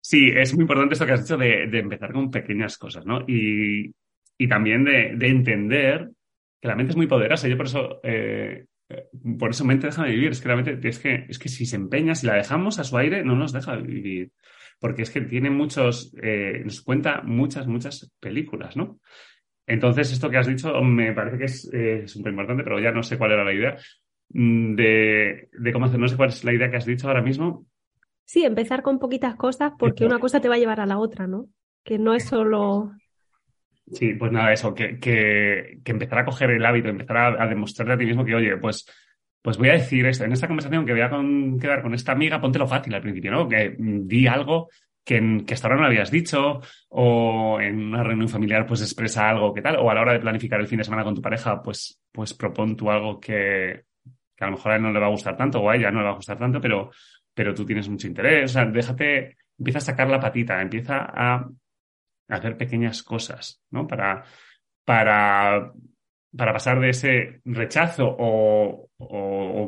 [0.00, 3.24] Sí, es muy importante esto que has dicho de, empezar con pequeñas cosas, ¿no?
[3.26, 3.92] Y,
[4.48, 6.10] también de, entender
[6.60, 7.48] que la mente es muy poderosa.
[7.48, 8.66] Yo por eso, eh,
[9.38, 10.32] por eso mente deja de vivir.
[10.32, 12.84] Es que la mente, es que, es que si se empeña, si la dejamos a
[12.84, 14.30] su aire, no nos deja vivir.
[14.78, 19.00] Porque es que tiene muchos, eh, nos cuenta muchas, muchas películas, ¿no?
[19.66, 23.02] Entonces, esto que has dicho me parece que es eh, súper importante, pero ya no
[23.02, 23.76] sé cuál era la idea
[24.30, 25.98] mm, de, cómo hacer.
[25.98, 27.66] No sé cuál es la idea que has dicho ahora mismo.
[28.24, 31.26] Sí, empezar con poquitas cosas porque una cosa te va a llevar a la otra,
[31.26, 31.48] ¿no?
[31.84, 32.92] Que no es solo.
[33.92, 37.98] Sí, pues nada, eso, que, que, empezar a coger el hábito, empezar a, demostrarte a
[37.98, 38.84] ti mismo que, oye, pues,
[39.46, 41.08] pues voy a decir esto, en esta conversación que voy a
[41.60, 43.48] quedar con esta amiga, póntelo fácil al principio, ¿no?
[43.48, 44.70] Que mm, di algo
[45.04, 49.62] que, hasta ahora no habías dicho, o en una reunión familiar pues expresa algo que
[49.62, 52.02] tal, o a la hora de planificar el fin de semana con tu pareja, pues,
[52.10, 53.84] pues propon tú algo que,
[54.34, 55.92] que a lo mejor a él no le va a gustar tanto, o a ella
[55.92, 56.90] no le va a gustar tanto, pero,
[57.32, 58.50] pero tú tienes mucho interés.
[58.50, 61.48] O sea, déjate, empieza a sacar la patita, empieza a
[62.30, 63.86] hacer pequeñas cosas, ¿no?
[63.86, 64.24] Para,
[64.84, 65.70] para
[66.36, 68.88] para pasar de ese rechazo o,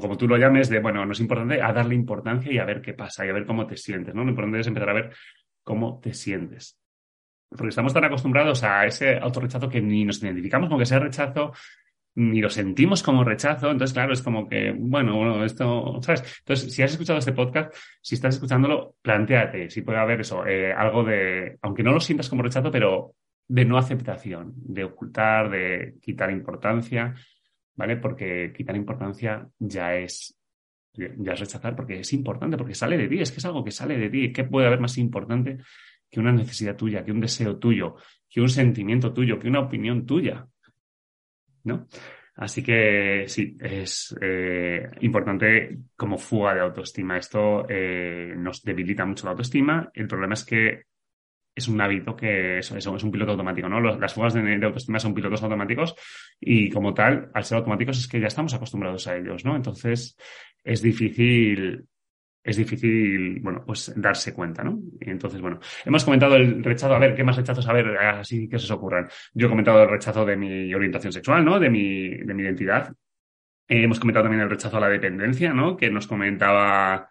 [0.00, 2.80] como tú lo llames, de, bueno, no es importante, a darle importancia y a ver
[2.80, 4.24] qué pasa y a ver cómo te sientes, ¿no?
[4.24, 5.12] Lo importante es empezar a ver
[5.62, 6.78] cómo te sientes.
[7.48, 11.52] Porque estamos tan acostumbrados a ese autorrechazo que ni nos identificamos con que sea rechazo,
[12.16, 13.70] ni lo sentimos como rechazo.
[13.70, 16.40] Entonces, claro, es como que, bueno, bueno, esto, ¿sabes?
[16.40, 20.72] Entonces, si has escuchado este podcast, si estás escuchándolo, planteate si puede haber eso, eh,
[20.72, 23.14] algo de, aunque no lo sientas como rechazo, pero
[23.48, 27.14] de no aceptación, de ocultar, de quitar importancia,
[27.74, 27.96] ¿vale?
[27.96, 30.38] Porque quitar importancia ya es,
[30.92, 33.70] ya es rechazar, porque es importante, porque sale de ti, es que es algo que
[33.70, 34.32] sale de ti.
[34.32, 35.58] ¿Qué puede haber más importante
[36.10, 37.96] que una necesidad tuya, que un deseo tuyo,
[38.28, 40.46] que un sentimiento tuyo, que una opinión tuya?
[41.64, 41.86] ¿No?
[42.36, 47.16] Así que sí, es eh, importante como fuga de autoestima.
[47.16, 49.90] Esto eh, nos debilita mucho la autoestima.
[49.92, 50.84] El problema es que
[51.58, 53.80] es un hábito que es, un piloto automático, ¿no?
[53.80, 55.94] las fugas de, autoestima son pilotos automáticos
[56.40, 59.56] y como tal, al ser automáticos es que ya estamos acostumbrados a ellos, ¿no?
[59.56, 60.16] Entonces
[60.62, 61.84] es difícil,
[62.42, 64.78] es difícil, bueno, pues darse cuenta, ¿no?
[65.00, 67.68] Y entonces, bueno, hemos comentado el rechazo, a ver, ¿qué más rechazos?
[67.68, 69.08] A ver, así que se os ocurran.
[69.34, 71.58] Yo he comentado el rechazo de mi orientación sexual, ¿no?
[71.58, 72.92] De mi, de mi identidad.
[73.66, 75.76] hemos comentado también el rechazo a la dependencia, ¿no?
[75.76, 77.08] Que nos comentaba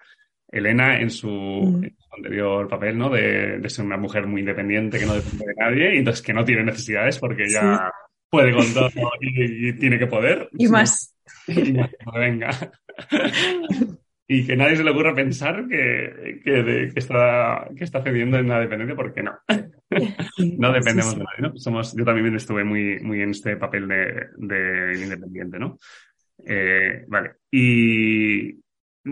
[0.50, 1.86] Elena en su, mm.
[2.16, 3.10] anterior papel, ¿no?
[3.10, 6.46] De, ser una mujer muy independiente que no depende de nadie y entonces que no
[6.46, 7.92] tiene necesidades porque ya
[8.30, 8.90] puede con todo
[9.22, 10.50] y, tiene que poder.
[10.58, 11.14] Y más.
[11.48, 12.50] Y más, venga.
[14.28, 18.60] y que nadie se le ocurra pensar que, que, está, que está cediendo en la
[18.60, 19.34] dependencia porque no.
[20.58, 21.58] no dependemos de nadie, ¿no?
[21.58, 25.78] Somos, yo también estuve muy, muy en este papel de, de independiente, ¿no?
[26.46, 27.32] Eh, vale.
[27.52, 28.54] Y,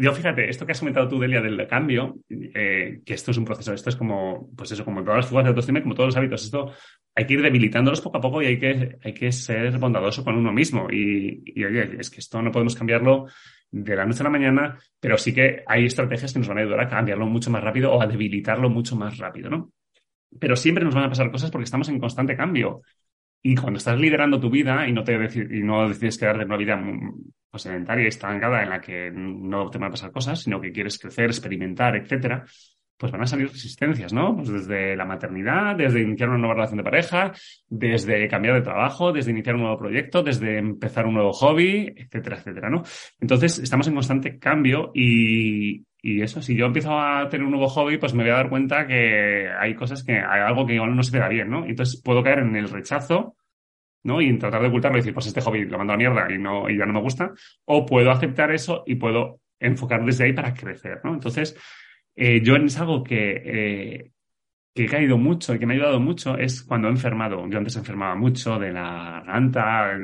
[0.02, 3.46] yo fíjate, esto que has comentado tú, Delia, del cambio, eh, que esto es un
[3.46, 6.18] proceso, esto es como, pues eso, como todas las fugas de autoestima, como todos los
[6.18, 6.72] hábitos, esto
[7.16, 10.36] hay que ir debilitándolos poco a poco y hay que, hay que ser bondadoso con
[10.36, 10.88] uno mismo.
[10.92, 13.28] Y, oye, es que esto no podemos cambiarlo
[13.72, 16.62] de la noche a la mañana, pero sí que hay estrategias que nos van a
[16.62, 19.72] ayudar a cambiarlo mucho más rápido o a debilitarlo mucho más rápido, ¿no?
[20.40, 22.82] Pero siempre nos van a pasar cosas porque estamos en constante cambio.
[23.42, 26.58] Y cuando estás liderando tu vida y no, te y no decides quedarte en una
[26.58, 26.82] vida
[27.56, 31.00] pues, sedentaria estancada en la que no te van a pasar cosas, sino que quieres
[31.00, 32.44] crecer, experimentar, etcétera,
[32.98, 34.36] pues van a salir resistencias, ¿no?
[34.36, 37.32] Pues desde la maternidad, desde iniciar una nueva relación de pareja,
[37.70, 42.36] desde cambiar de trabajo, desde iniciar un nuevo proyecto, desde empezar un nuevo hobby, etcétera,
[42.40, 42.84] etcétera, ¿no?
[43.22, 47.70] Entonces, estamos en constante cambio y, y eso, si yo empiezo a tener un nuevo
[47.70, 50.94] hobby, pues me voy a dar cuenta que hay cosas que hay algo que igual
[50.94, 51.66] no se da bien, ¿no?
[51.66, 53.38] Entonces puedo caer en el rechazo
[54.06, 54.22] ¿no?
[54.22, 56.70] Y tratar de ocultarlo y decir, pues este hobby lo mando a mierda y, no,
[56.70, 57.34] y ya no me gusta.
[57.66, 61.16] O puedo aceptar eso y puedo enfocar desde ahí para crecer, ¿no?
[61.16, 61.58] Entonces,
[62.16, 64.12] eh, yo es algo que, eh,
[64.76, 67.50] que he caído mucho y que me ha ayudado mucho es cuando he enfermado.
[67.50, 69.98] Yo antes enfermaba mucho de la garganta,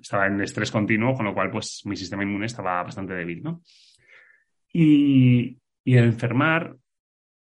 [0.00, 3.62] estaba en estrés continuo, con lo cual, pues, mi sistema inmune estaba bastante débil, ¿no?
[4.72, 6.76] Y, y el enfermar,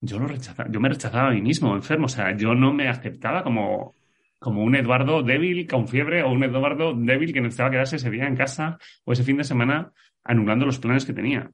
[0.00, 2.88] yo lo rechazaba, yo me rechazaba a mí mismo, enfermo, o sea, yo no me
[2.88, 3.94] aceptaba como
[4.42, 8.26] como un Eduardo débil con fiebre o un Eduardo débil que necesitaba quedarse ese día
[8.26, 9.92] en casa o ese fin de semana
[10.24, 11.48] anulando los planes que tenía.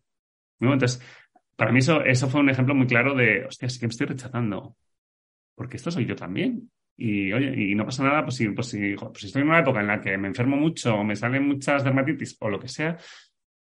[0.59, 1.01] Entonces,
[1.55, 4.07] para mí eso, eso fue un ejemplo muy claro de, hostia, sí que me estoy
[4.07, 4.75] rechazando,
[5.55, 6.71] porque esto soy yo también.
[6.97, 9.81] Y oye, y no pasa nada, pues si, pues, si, pues estoy en una época
[9.81, 12.97] en la que me enfermo mucho o me salen muchas dermatitis o lo que sea,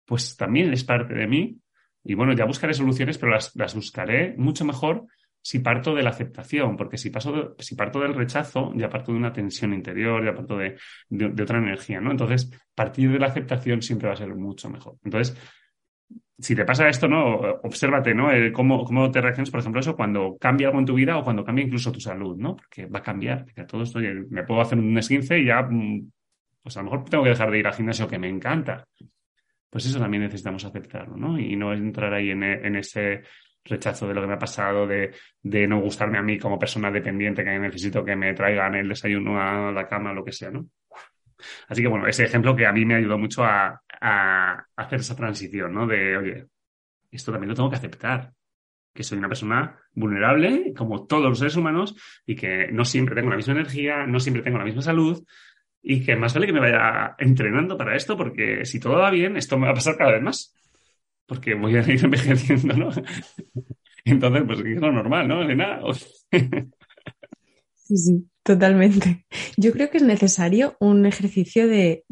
[0.05, 1.57] pues también es parte de mí.
[2.03, 5.07] Y bueno, ya buscaré soluciones, pero las, las buscaré mucho mejor
[5.45, 9.19] si parto de la aceptación, porque si, paso si parto del rechazo, ya parto de
[9.19, 10.75] una tensión interior, ya parto de,
[11.07, 12.09] de, otra energía, ¿no?
[12.09, 14.95] Entonces, partir de la aceptación siempre va a ser mucho mejor.
[15.03, 15.37] Entonces,
[16.39, 17.35] si te pasa esto, ¿no?
[17.61, 18.29] Obsérvate, ¿no?
[18.53, 21.45] cómo, cómo, te reaccionas, por ejemplo, eso cuando cambia algo en tu vida o cuando
[21.45, 22.55] cambia incluso tu salud, ¿no?
[22.55, 23.45] Porque va a cambiar.
[23.45, 26.11] Porque todo esto, me puedo hacer un esguince y ya, mm,
[26.63, 28.87] pues a lo mejor tengo que dejar de ir al gimnasio que me encanta.
[29.69, 31.37] Pues eso también necesitamos aceptarlo, ¿no?
[31.37, 33.21] Y no entrar ahí en, en ese
[33.65, 36.91] rechazo de lo que me ha pasado, de, de, no gustarme a mí como persona
[36.91, 40.67] dependiente que necesito que me traigan el desayuno a la cama, lo que sea, ¿no?
[41.67, 45.15] Así que bueno, ese ejemplo que a mí me ayudó mucho a, a hacer esa
[45.15, 45.87] transición, ¿no?
[45.87, 46.45] De, oye,
[47.11, 48.31] esto también lo tengo que aceptar,
[48.93, 53.29] que soy una persona vulnerable, como todos los seres humanos, y que no siempre tengo
[53.29, 55.25] la misma energía, no siempre tengo la misma salud,
[55.81, 59.37] y que más vale que me vaya entrenando para esto, porque si todo va bien,
[59.37, 60.55] esto me va a pasar cada vez más
[61.25, 62.89] porque voy a ir envejeciendo, ¿no?
[64.03, 65.79] Entonces, pues es lo normal, ¿no, Elena?
[67.73, 69.25] sí, sí, totalmente.
[69.57, 72.03] Yo creo que es necesario un ejercicio de,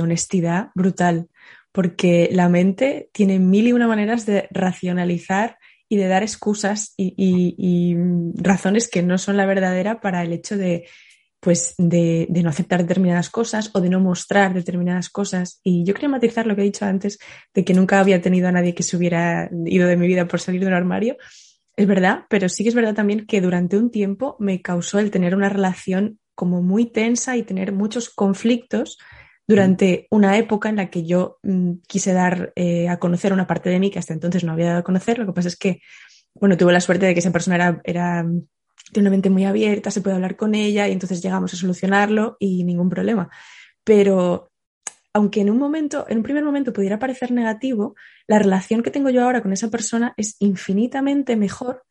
[0.00, 1.28] honestidad brutal,
[1.72, 7.96] porque la mente tiene mil y una maneras de racionalizar y de dar excusas y
[8.34, 10.86] razones que no son la verdadera para el hecho de
[11.40, 15.60] pues de, no aceptar determinadas cosas o de no mostrar determinadas cosas.
[15.64, 17.18] Y yo quería matizar lo que he dicho antes,
[17.54, 20.40] de que nunca había tenido a nadie que se hubiera ido de mi vida por
[20.40, 21.16] salir del armario.
[21.76, 25.10] Es verdad, pero sí que es verdad también que durante un tiempo me causó el
[25.10, 28.98] tener una relación como muy tensa y tener muchos conflictos
[29.46, 33.70] durante una época en la que yo mm, quise dar eh, a conocer una parte
[33.70, 35.18] de mí que hasta entonces no había dado a conocer.
[35.18, 35.80] Lo que pasa es que,
[36.34, 38.26] bueno, tuve la suerte de que esa persona era
[38.92, 42.36] tiene una mente muy abierta, se puede hablar con ella y entonces llegamos a solucionarlo
[42.38, 43.30] y ningún problema.
[43.84, 44.50] Pero
[45.12, 47.94] aunque en un momento, en un primer momento pudiera parecer negativo,
[48.26, 51.84] la relación que tengo yo ahora con esa persona es infinitamente mejor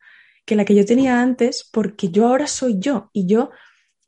[0.46, 3.50] que la que yo tenía antes porque yo ahora soy yo y yo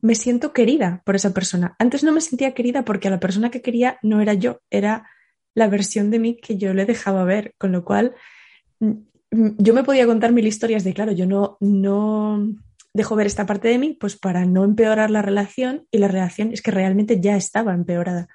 [0.00, 1.76] me siento querida por esa persona.
[1.78, 5.08] Antes no me sentía querida porque a la persona que quería no era yo, era
[5.54, 8.14] la versión de mí que yo le dejaba ver, con lo cual
[8.80, 8.90] mm,
[9.30, 12.44] mm, yo me podía contar mil historias de, claro, yo no, no,
[12.94, 16.52] dejo ver esta parte de mí, pues para no empeorar la relación y la relación
[16.52, 18.28] es que realmente ya estaba empeorada.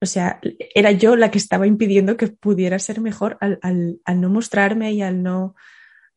[0.00, 0.40] O sea,
[0.74, 5.22] era yo la que estaba impidiendo que pudiera ser mejor al, no mostrarme y al
[5.22, 5.54] no,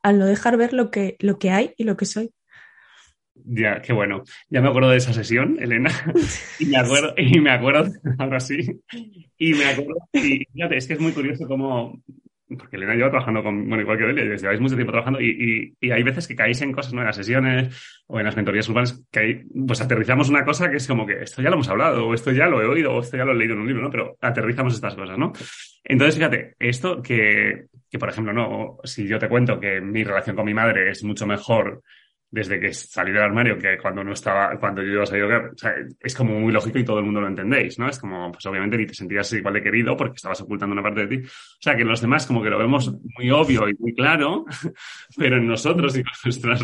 [0.03, 2.31] al no dejar ver lo que, lo que hay y lo que soy.
[3.33, 4.23] Ya, qué bueno.
[4.49, 5.89] Ya me acuerdo de esa sesión, Elena.
[6.59, 8.81] Y me acuerdo, y me acuerdo, ahora sí.
[9.37, 12.03] Y me acuerdo, y fíjate, es que es muy curioso cómo
[12.57, 15.91] porque Elena lleva trabajando con, bueno, igual que Delia, lleváis mucho tiempo trabajando y, y,
[15.91, 17.01] hay veces que caéis en cosas, ¿no?
[17.01, 20.77] En las sesiones o en las mentorías urbanas, que hay, pues aterrizamos una cosa que
[20.77, 23.01] es como que esto ya lo hemos hablado, o esto ya lo he oído, o
[23.01, 23.89] esto ya lo he leído en un libro, ¿no?
[23.89, 25.33] Pero aterrizamos estas cosas, ¿no?
[25.83, 30.35] Entonces, fíjate, esto que, que por ejemplo, no, si yo te cuento que mi relación
[30.35, 31.81] con mi madre es mucho mejor
[32.31, 35.57] desde que salí del armario que cuando no estaba, cuando yo iba a salir, o
[35.57, 37.89] sea, es como muy lógico y todo el mundo lo entendéis, ¿no?
[37.89, 41.05] Es como, pues obviamente ni te sentías igual de querido porque estabas ocultando una parte
[41.05, 41.27] de ti.
[41.27, 44.45] O sea, que los demás como que lo vemos muy obvio y muy claro,
[45.17, 46.63] pero en nosotros y con nuestras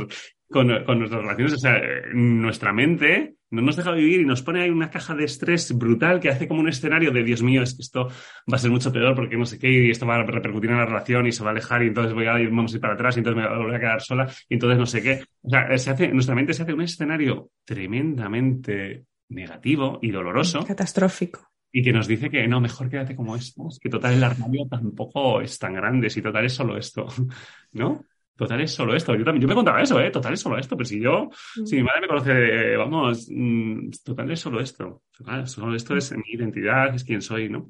[0.50, 1.82] con, nuestras relaciones, o sea,
[2.14, 6.20] nuestra mente no nos deja vivir y nos pone ahí una caja de estrés brutal
[6.20, 8.08] que hace como un escenario de Dios mío, es que esto
[8.52, 10.78] va a ser mucho peor porque no sé qué, y esto va a repercutir en
[10.78, 12.82] la relación y se va a alejar y entonces voy a ir, vamos a ir
[12.82, 15.24] para atrás y entonces me voy a quedar sola y entonces no sé qué.
[15.42, 20.66] O sea, se hace, nuestra mente se hace un escenario tremendamente negativo y doloroso.
[20.66, 21.48] Catastrófico.
[21.72, 25.42] Y que nos dice que no, mejor quédate como es, que total el armario tampoco
[25.42, 27.08] es tan grande, si total es solo esto,
[27.74, 28.06] ¿no?
[28.38, 29.16] Total es solo esto.
[29.16, 30.12] Yo también, yo me contaba eso, ¿eh?
[30.12, 30.78] Total es solo esto.
[30.78, 31.30] Pero si yo,
[31.66, 35.02] si mi madre me conoce, vamos, mm, total es solo esto.
[35.18, 37.68] Total, solo esto es mi identidad, es quien soy, ¿no?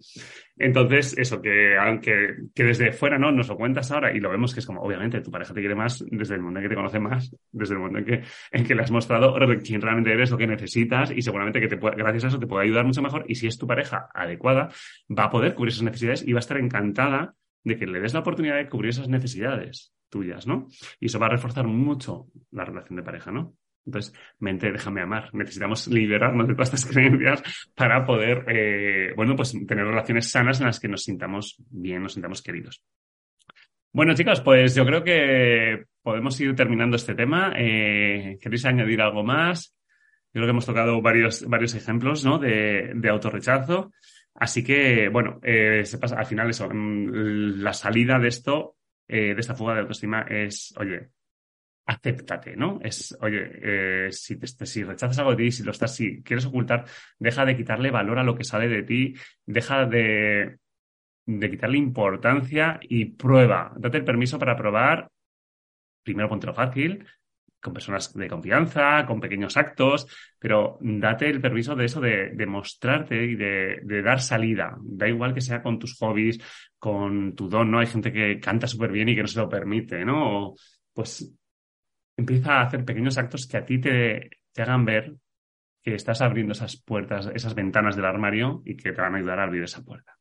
[0.58, 3.32] Entonces, eso, que aunque que desde fuera, ¿no?
[3.32, 5.75] Nos lo cuentas ahora y lo vemos que es como, obviamente, tu pareja te quiere
[5.75, 8.65] más desde el momento en que te conoce más, desde el momento en que, en
[8.65, 11.95] que le has mostrado quién realmente eres, lo que necesitas y seguramente que te puede,
[11.95, 13.23] gracias a eso te puede ayudar mucho mejor.
[13.30, 14.67] Y si es tu pareja adecuada,
[15.17, 18.13] va a poder cubrir esas necesidades y va a estar encantada de que le des
[18.13, 23.03] la oportunidad de cubrir esas necesidades Y eso va a reforzar mucho la relación de
[23.03, 23.56] pareja, ¿no?
[23.86, 25.34] Entonces, mente, déjame amar.
[25.34, 27.41] Necesitamos liberarnos de todas estas creencias
[27.73, 32.13] para poder, eh, bueno, pues tener relaciones sanas en las que nos sintamos bien, nos
[32.13, 32.84] sintamos queridos.
[33.93, 37.53] Bueno, chicos, pues yo creo que podemos ir terminando este tema.
[37.58, 39.73] Eh, ¿Queréis añadir algo más?
[40.34, 42.38] Yo creo que hemos tocado varios, varios ejemplos ¿no?
[42.38, 43.91] de, de autorrechazo.
[44.36, 45.84] Así que, bueno, eh,
[46.15, 48.76] al final eso, mm, la salida de esto,
[49.07, 51.09] eh, de esta fuga de autoestima es, oye,
[51.85, 52.79] acéptate, ¿no?
[52.83, 56.85] Es, oye, eh, si, si rechazas algo de ti, si lo estás, si quieres ocultar,
[57.17, 59.13] deja de quitarle valor a lo que sale de ti,
[59.45, 60.57] deja de,
[61.25, 63.73] de quitarle importancia y prueba.
[63.77, 65.09] Date el permiso para probar.
[66.03, 67.05] Primero ponte lo fácil,
[67.61, 70.07] con personas de confianza, con pequeños actos,
[70.39, 74.77] pero date el permiso de eso, de, mostrarte y de, dar salida.
[74.81, 76.39] Da igual que sea con tus hobbies,
[76.77, 77.79] con tu don, ¿no?
[77.79, 80.53] Hay gente que canta súper bien y que no se lo permite, ¿no?
[80.97, 81.31] pues
[82.17, 85.13] empieza a hacer pequeños actos que a ti te, te hagan ver
[85.83, 89.39] que estás abriendo esas puertas, esas ventanas del armario y que te van a ayudar
[89.39, 90.17] a abrir esa puerta.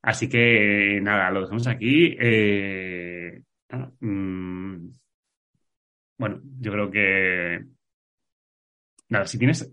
[0.00, 2.16] Así que nada, lo dejamos aquí.
[2.20, 3.42] Eh,
[4.00, 4.86] mm,
[6.18, 7.64] bueno, yo creo que.
[9.08, 9.70] Nada, si tienes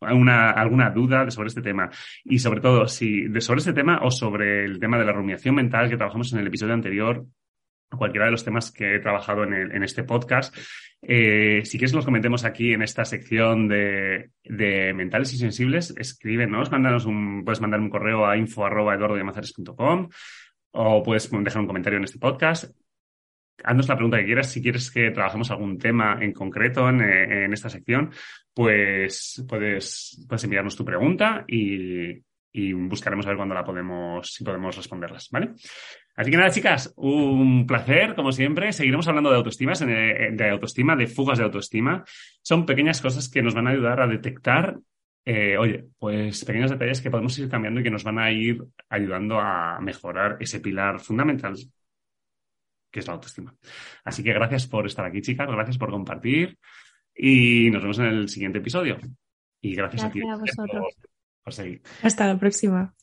[0.00, 1.88] alguna duda sobre este tema
[2.24, 5.54] y sobre todo si de sobre este tema o sobre el tema de la rumiación
[5.54, 7.24] mental que trabajamos en el episodio anterior,
[7.96, 10.56] cualquiera de los temas que he trabajado en, este podcast,
[11.02, 14.30] eh, si quieres los comentemos aquí en esta sección de,
[14.94, 18.96] mentales y sensibles, escríbenos, mándanos un, puedes mandar un correo a info arroba
[20.74, 22.72] o puedes dejar un comentario en este podcast
[23.64, 24.50] haznos la pregunta que quieras.
[24.50, 28.10] Si quieres que trabajemos algún tema en concreto en, esta sección,
[28.54, 32.22] pues puedes, puedes enviarnos tu pregunta y,
[32.74, 35.52] buscaremos a ver cuándo la podemos, si podemos responderlas, ¿vale?
[36.14, 38.72] Así que nada, chicas, un placer, como siempre.
[38.72, 42.04] Seguiremos hablando de autoestima, eh, de autoestima, de fugas de autoestima.
[42.42, 44.78] Son pequeñas cosas que nos van a ayudar a detectar,
[45.24, 48.62] eh, oye, pues pequeños detalles que podemos ir cambiando y que nos van a ir
[48.90, 51.54] ayudando a mejorar ese pilar fundamental
[52.92, 53.54] que es la autoestima.
[54.04, 56.58] Así que gracias por estar aquí, chicas, gracias por compartir
[57.14, 58.98] y nos vemos en el siguiente episodio.
[59.60, 60.94] Y gracias, a ti a vosotros.
[61.42, 61.82] Por, seguir.
[62.02, 62.94] Hasta la próxima.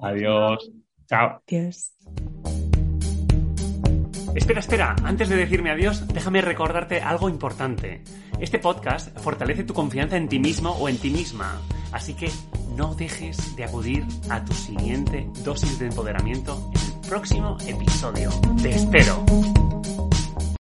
[0.00, 0.70] Adiós.
[1.08, 1.42] Chao.
[1.46, 1.94] Adiós.
[4.34, 8.02] Espera, espera, antes de decirme adiós, déjame recordarte algo importante.
[8.38, 11.60] Este podcast fortalece tu confianza en ti mismo o en ti misma,
[11.92, 12.30] así que
[12.76, 18.30] no dejes de acudir a tu siguiente dosis de empoderamiento en próximo episodio.
[18.62, 19.69] Te espero.